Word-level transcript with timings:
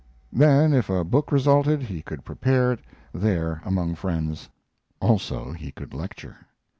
Then, 0.33 0.73
if 0.73 0.89
a 0.89 1.03
book 1.03 1.31
resulted, 1.31 1.83
he 1.83 2.01
could 2.01 2.25
prepare 2.25 2.71
it 2.71 2.79
there 3.13 3.61
among 3.63 3.93
friends. 3.93 4.49
Also, 4.99 5.51
he 5.51 5.71
could 5.71 5.93
lecture. 5.93 6.47